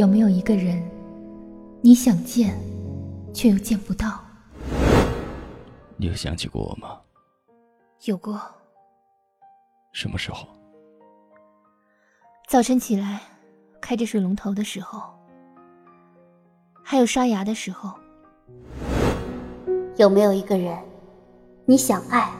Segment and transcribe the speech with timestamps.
[0.00, 0.82] 有没有一个人，
[1.82, 2.58] 你想见，
[3.34, 4.18] 却又见不到？
[5.98, 6.98] 你有想起过我吗？
[8.06, 8.40] 有过。
[9.92, 10.48] 什么时候？
[12.48, 13.20] 早晨起来，
[13.78, 15.02] 开着水龙头的时候，
[16.82, 17.92] 还有刷牙的时候。
[19.98, 20.78] 有没有一个人，
[21.66, 22.32] 你想爱，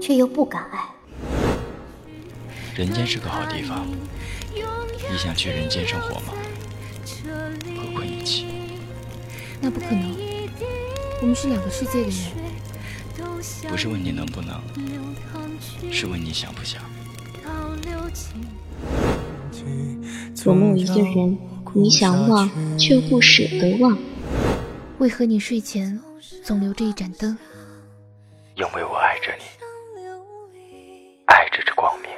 [0.00, 0.88] 却又不敢爱？
[2.74, 3.86] 人间是个好地方，
[4.54, 6.32] 你想去人间生活吗？
[9.64, 10.14] 那不可能，
[11.22, 12.18] 我们是两个世界的人。
[13.70, 14.60] 不是问你能不能，
[15.90, 16.82] 是问你想不想。
[20.44, 21.38] 有没有一个人，
[21.72, 22.46] 你想忘
[22.78, 23.96] 却又不舍得忘？
[24.98, 25.98] 为何你睡前
[26.42, 27.34] 总留着一盏灯？
[28.56, 29.44] 因为我爱着你，
[31.24, 32.10] 爱着这光明，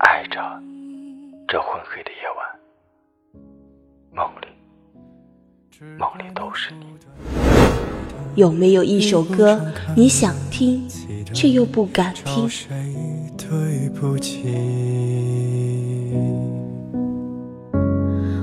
[0.00, 0.60] 爱着
[1.46, 2.44] 这昏黑的夜晚，
[4.12, 4.48] 梦里，
[5.80, 6.86] 梦里都是你。
[8.34, 9.60] 有没有一首歌，
[9.94, 10.88] 你想听
[11.34, 12.48] 却又不敢听？
[13.36, 14.42] 对不起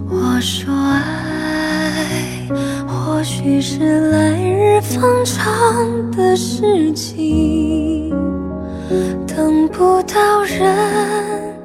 [0.08, 2.48] 我说爱，
[2.88, 8.12] 或许是来日方长的事情，
[9.26, 11.56] 等不到人，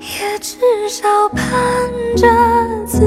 [0.00, 0.56] 也至
[0.88, 1.46] 少盼
[2.16, 2.26] 着
[2.86, 3.00] 自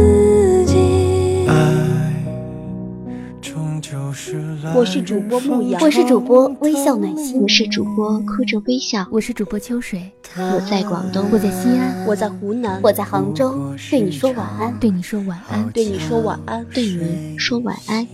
[4.76, 18.08] 我是主播牧羊，我是主播微笑暖心，我是主播哭着微笑，我是主播秋水，我在广东，我在西安，我在湖南，我在杭州，对你说晚安，对你说晚安，对你说晚安，对你说晚安。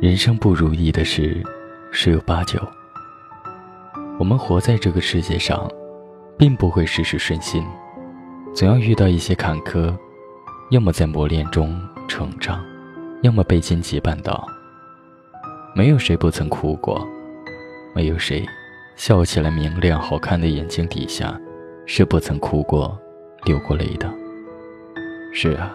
[0.00, 1.44] 人生不如意的事
[1.90, 2.60] 十有八九。
[4.18, 5.68] 我们活在这个世界上，
[6.36, 7.64] 并不会事事顺心，
[8.54, 9.96] 总要遇到一些坎坷，
[10.70, 12.64] 要么在磨练中成长，
[13.22, 14.46] 要么被荆棘绊倒。
[15.74, 17.06] 没有谁不曾哭过，
[17.94, 18.46] 没有谁
[18.96, 21.38] 笑起来明亮好看的眼睛底下
[21.86, 22.98] 是不曾哭过、
[23.44, 24.12] 流过泪的。
[25.32, 25.74] 是啊，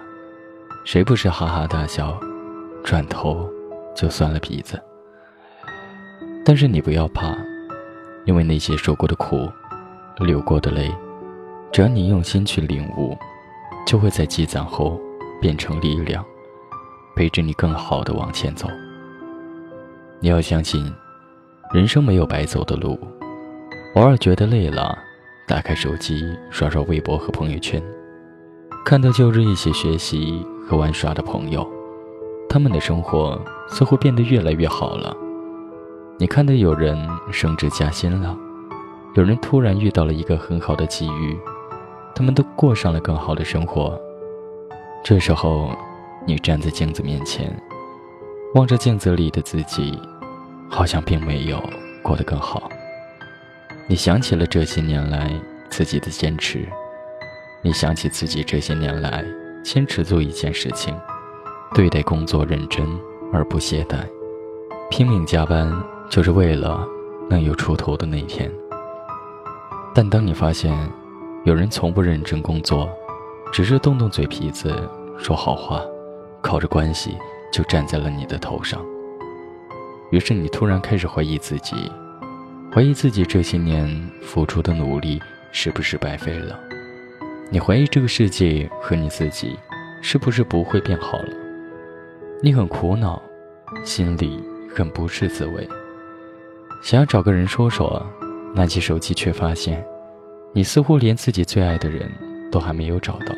[0.86, 2.20] 谁不是哈哈大笑，
[2.84, 3.50] 转头？
[3.96, 4.82] 就酸了鼻子，
[6.46, 7.36] 但是你不要怕，
[8.26, 9.50] 因为那些受过的苦、
[10.20, 10.94] 流过的泪，
[11.72, 13.18] 只要你用心去领悟，
[13.86, 15.00] 就会在积攒后
[15.40, 16.24] 变成力量，
[17.16, 18.68] 陪着你更好的往前走。
[20.20, 20.94] 你要相信，
[21.74, 23.00] 人生没有白走的路。
[23.96, 24.98] 偶尔觉得累了，
[25.48, 27.82] 打开手机刷刷微博和朋友圈，
[28.84, 31.66] 看到旧日一起学习和玩耍的朋友。
[32.50, 35.16] 他们的生活似乎变得越来越好了。
[36.20, 36.96] 你看到有人
[37.32, 38.38] 升职加薪了，
[39.16, 41.38] 有人突然遇到了一个很好的机遇，
[42.16, 44.00] 他们都过上了更好的生活。
[45.04, 45.72] 这时候，
[46.26, 47.52] 你站在镜子面前，
[48.54, 50.00] 望着镜子里的自己，
[50.70, 51.62] 好像并没有
[52.04, 52.70] 过得更好。
[53.88, 55.30] 你想起了这些年来
[55.70, 56.66] 自己的坚持，
[57.62, 59.26] 你想起自己这些年来
[59.64, 60.96] 坚持做一件事情。
[61.74, 62.88] 对待工作认真
[63.34, 63.98] 而不懈怠，
[64.92, 65.70] 拼命加班
[66.14, 66.88] 就是为了
[67.28, 68.52] 能有出头的那一天。
[69.96, 70.72] 但当你发现
[71.44, 72.88] 有人从不认真工作，
[73.52, 74.88] 只是动动嘴皮子
[75.18, 75.82] 说好话，
[76.40, 77.18] 靠着关系
[77.52, 78.80] 就站在了你的头上，
[80.12, 81.92] 于是你突然开始怀疑自己，
[82.72, 83.90] 怀疑自己这些年
[84.22, 85.20] 付出的努力
[85.52, 86.60] 是不是白费了？
[87.50, 89.58] 你怀疑这个世界和你自己
[90.00, 91.34] 是不是不会变好了？
[92.40, 93.20] 你很苦恼，
[93.84, 94.40] 心里
[94.76, 95.68] 很不是滋味，
[96.84, 98.06] 想要找个人说说，
[98.54, 99.82] 拿起手机却发现，
[100.52, 102.12] 你似乎连自己最爱的人
[102.52, 103.34] 都还没有找到。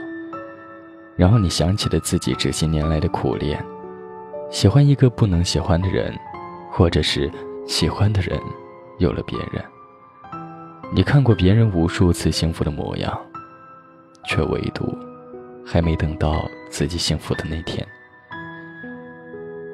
[1.16, 3.64] 然后你想起了自己这些年来的苦恋，
[4.50, 6.12] 喜欢一个不能喜欢的人，
[6.72, 7.32] 或者是
[7.68, 8.36] 喜欢的人
[8.98, 9.64] 有了别人。
[10.92, 13.16] 你看过别人无数次幸福的模样，
[14.28, 14.92] 却唯独
[15.64, 17.88] 还没等到自己幸福的那天。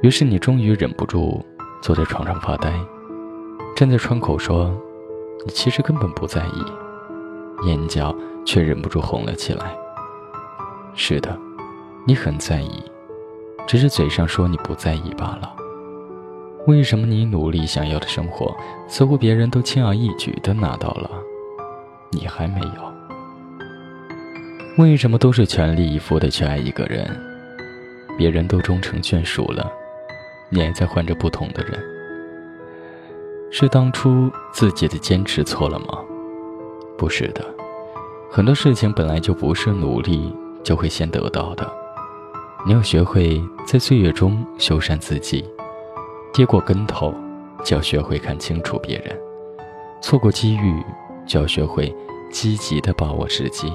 [0.01, 1.41] 于是你终于忍不住
[1.81, 2.69] 坐在床上发呆，
[3.81, 4.71] 站在窗口说
[5.43, 6.63] ：“你其实根本不在意。”
[7.65, 9.75] 眼角却忍不住红了起来。
[10.93, 11.35] 是的，
[12.05, 12.83] 你很在意，
[13.65, 15.51] 只是嘴上说你不在意罢了。
[16.67, 18.55] 为什么你努力想要的生活，
[18.87, 21.09] 似乎别人都轻而易举的拿到了，
[22.11, 22.93] 你还没有？
[24.77, 27.03] 为什么都是全力以赴的去爱一个人？
[28.15, 29.71] 别人都终成眷属了，
[30.49, 31.83] 你还在换着不同的人。
[33.53, 35.99] 是当初自己的坚持错了吗？
[36.97, 37.43] 不是的，
[38.31, 40.33] 很多事情本来就不是努力
[40.63, 41.69] 就会先得到的。
[42.65, 45.43] 你要学会在岁月中修缮自己，
[46.33, 47.13] 跌过跟头，
[47.61, 49.13] 就要学会看清楚别人；
[50.01, 50.81] 错过机遇，
[51.27, 51.93] 就要学会
[52.31, 53.71] 积极的把握时机。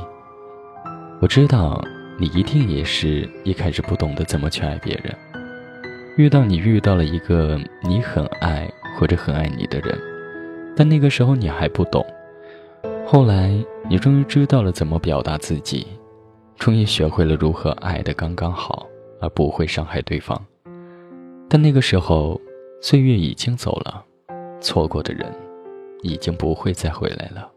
[1.20, 1.78] 我知道
[2.19, 5.14] 你一定也是一开始不懂得怎么去爱别人，
[6.17, 8.67] 遇到你遇到了一个你很爱。
[8.99, 9.97] 或者很爱你的人，
[10.75, 12.05] 但那个时候你还不懂。
[13.07, 13.55] 后来
[13.89, 15.87] 你终于知道了怎么表达自己，
[16.57, 18.87] 终于学会了如何爱的刚刚好，
[19.21, 20.43] 而不会伤害对方。
[21.49, 22.41] 但那个时候，
[22.81, 24.03] 岁月已经走了，
[24.61, 25.31] 错过的人
[26.03, 27.49] 已经不会再回来了。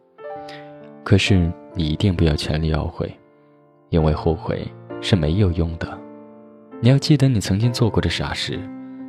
[1.04, 3.12] 可是你一定不要全力懊悔，
[3.90, 4.68] 因为后悔
[5.02, 5.98] 是没有用的。
[6.82, 8.60] 你要记得你曾经做过的傻事，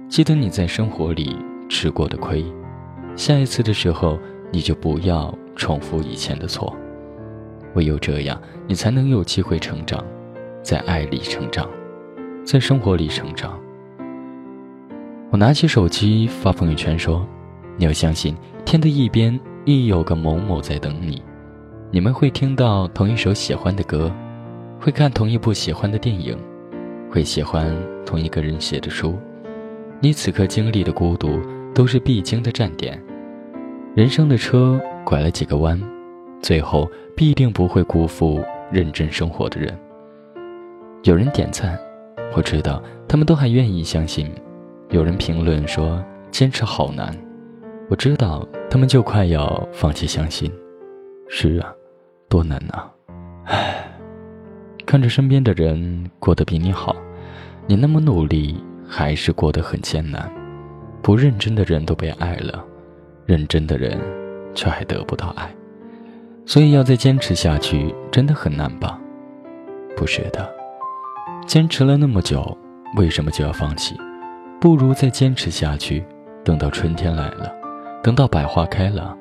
[0.08, 1.36] 记得你在生活里。
[1.70, 2.44] 吃过的亏，
[3.14, 4.18] 下一次的时候
[4.50, 6.76] 你就不要重复以前的错。
[7.74, 10.04] 唯有这样，你才能有机会成长，
[10.62, 11.70] 在爱里成长，
[12.44, 13.58] 在生活里成长。
[15.30, 17.24] 我拿起手机发朋友圈说
[17.78, 21.22] ：“你要相信，天的一边亦有个某某在等你。
[21.92, 24.12] 你们会听到同一首喜欢的歌，
[24.80, 26.36] 会看同一部喜欢的电影，
[27.08, 27.72] 会喜欢
[28.04, 29.16] 同一个人写的书。
[30.00, 31.38] 你此刻经历的孤独。”
[31.80, 33.02] 都是必经的站点，
[33.94, 35.80] 人生的车拐了几个弯，
[36.42, 36.86] 最后
[37.16, 39.74] 必定不会辜负认真生活的人。
[41.04, 41.80] 有人点赞，
[42.36, 44.26] 我知道他们都还愿意相信；
[44.90, 47.16] 有人评论说坚持好难，
[47.88, 50.52] 我知道他们就快要放弃相信。
[51.30, 51.72] 是啊，
[52.28, 52.90] 多难呐！
[53.46, 53.90] 唉，
[54.84, 56.94] 看着身边的人过得比你好，
[57.66, 60.30] 你那么努力，还是过得很艰难。
[61.02, 62.64] 不认真的人都被爱了，
[63.26, 63.98] 认真的人
[64.54, 65.50] 却还得不到爱，
[66.44, 69.00] 所以要再坚持下去真的很难吧？
[69.96, 70.48] 不是的，
[71.46, 72.56] 坚持了那么久，
[72.96, 73.96] 为什么就要放弃？
[74.60, 76.04] 不如再坚持下去，
[76.44, 77.50] 等到春天来了，
[78.02, 79.16] 等到百花开了，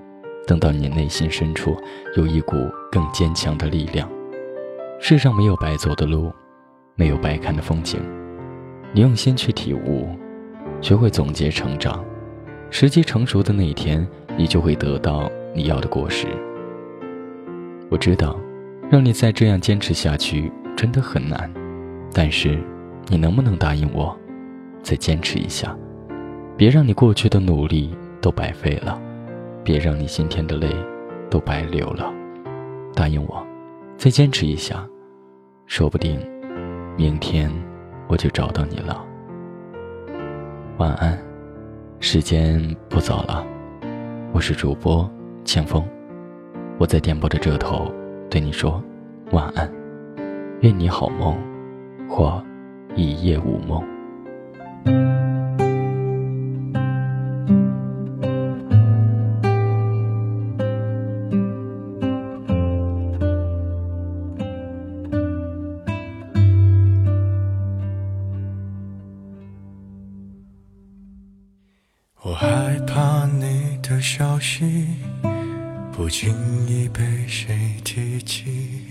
[0.46, 1.76] 等到你内心深处
[2.18, 2.56] 有一股
[2.92, 4.10] 更坚强的力量。
[5.00, 6.30] 世上没有白走的路，
[6.96, 8.02] 没有白看的风景，
[8.92, 10.10] 你用心去体悟。
[10.82, 12.04] 学会总结成长，
[12.70, 16.28] 时机成熟的那一天，你就会得到你要的果实。
[17.90, 18.40] 我知道，
[18.90, 21.52] 让你再这样坚持下去真的很难，
[22.14, 22.58] 但是，
[23.08, 24.18] 你能不能答应我，
[24.82, 25.76] 再坚持一下？
[26.56, 29.02] 别让你过去的努力都白费了，
[29.64, 30.68] 别让你今天的泪
[31.30, 32.14] 都白流了。
[32.94, 33.46] 答应我，
[33.98, 34.88] 再坚持一下，
[35.66, 36.20] 说不定，
[36.96, 37.52] 明天
[38.08, 39.06] 我就找到你了。
[40.80, 41.20] 晚安，
[42.00, 43.46] 时间不早了，
[44.32, 45.12] 我是主播
[45.44, 45.84] 清风，
[46.78, 47.92] 我在电波的这头
[48.30, 48.82] 对你说
[49.32, 49.70] 晚安，
[50.62, 51.38] 愿你好梦，
[52.08, 52.42] 或
[52.96, 53.84] 一夜无梦。
[72.30, 74.86] 我害怕你的消息
[75.92, 76.32] 不经
[76.68, 78.84] 意被谁提起，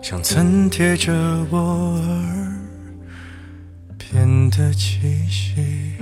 [0.00, 1.12] 像曾贴着
[1.50, 2.52] 我耳
[3.98, 5.96] 边的气息。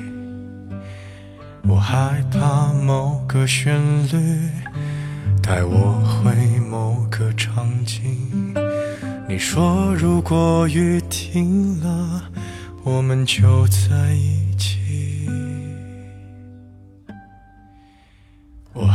[1.67, 3.75] 我害怕某个旋
[4.09, 4.51] 律
[5.43, 8.55] 带我回某个场景。
[9.27, 12.25] 你说如果雨停了，
[12.85, 14.42] 我们就在一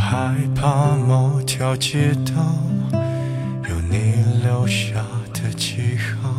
[0.09, 2.55] 害怕某条街道
[3.69, 6.33] 有你留下的记号，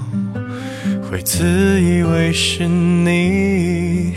[1.03, 4.15] 会自以为是你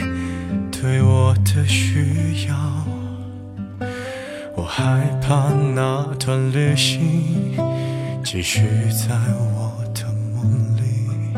[0.71, 2.55] 对我的需要。
[4.55, 7.53] 我害怕那段旅行
[8.23, 11.35] 继续在我的梦里，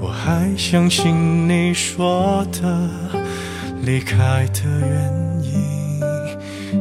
[0.00, 2.88] 我还相信你说的
[3.82, 5.21] 离开的原因。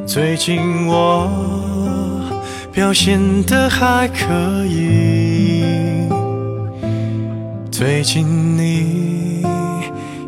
[0.05, 1.29] 最近我
[2.72, 5.63] 表现的还可以。
[7.72, 9.43] 最近你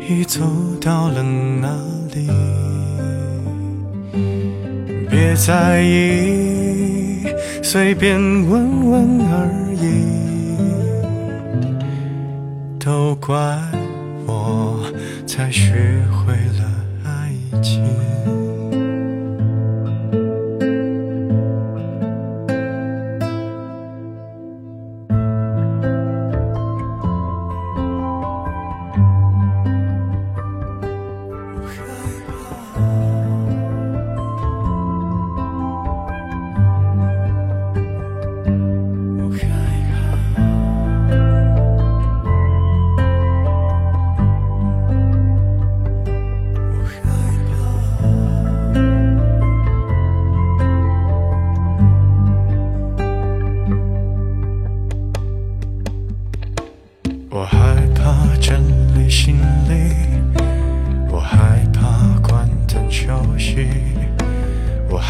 [0.08, 0.40] 已走
[0.80, 1.68] 到了哪
[2.14, 2.30] 里？
[5.10, 7.26] 别在意，
[7.62, 9.84] 随便问问而已。
[12.78, 13.36] 都怪
[14.26, 14.80] 我
[15.26, 16.53] 才学会了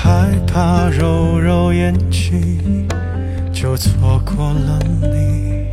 [0.04, 2.86] 害怕揉揉眼睛
[3.50, 5.70] 就错过了你，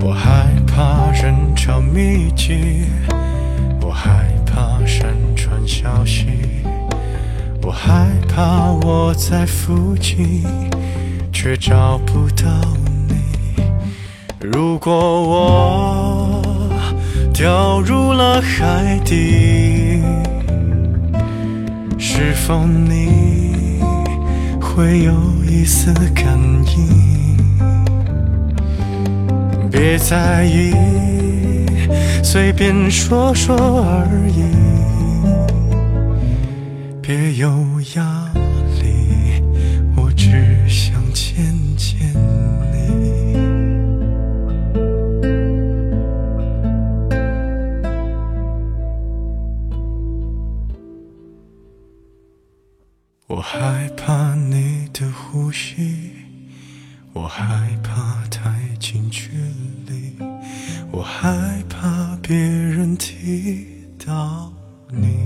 [0.00, 2.84] 我害怕人潮密集，
[3.80, 6.28] 我害怕山川消息，
[7.62, 10.44] 我害怕我在附近，
[11.32, 12.46] 却找不到
[13.08, 13.64] 你。
[14.38, 16.42] 如果我
[17.34, 20.00] 掉入了海底，
[22.14, 23.80] 是否你
[24.60, 25.14] 会有
[25.48, 27.38] 一丝感应？
[29.70, 30.74] 别在意，
[32.22, 34.42] 随便说说而已，
[37.00, 37.48] 别有
[37.96, 38.30] 压
[38.82, 39.11] 力，
[55.52, 56.10] 呼吸，
[57.12, 57.44] 我害
[57.82, 59.28] 怕太近距
[59.86, 60.16] 离，
[60.90, 63.66] 我害怕别人提
[64.02, 64.50] 到
[64.88, 65.21] 你。